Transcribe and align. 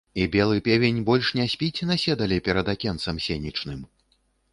І 0.21 0.23
белы 0.35 0.61
певень 0.67 1.01
больш 1.09 1.29
не 1.39 1.45
спіць 1.53 1.85
на 1.89 1.97
седале 2.05 2.39
перад 2.47 2.73
акенцам 2.73 3.21
сенечным? 3.27 3.85